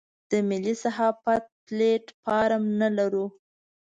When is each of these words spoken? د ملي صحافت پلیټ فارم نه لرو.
د 0.29 0.31
ملي 0.49 0.73
صحافت 0.83 1.43
پلیټ 1.65 2.05
فارم 2.23 2.63
نه 2.81 2.89
لرو. 2.97 3.25